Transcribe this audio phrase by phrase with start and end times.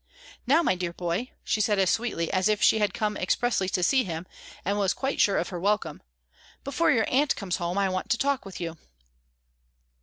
[0.47, 3.83] "Now, my dear boy," she said as sweetly as if she had come expressly to
[3.83, 4.25] see him,
[4.65, 6.01] and was quite sure of her welcome,
[6.63, 8.79] "before your aunt comes home, I want to talk with you."